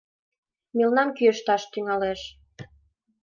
[0.77, 2.21] Мелнам кӱэшташ тӱҥалеш.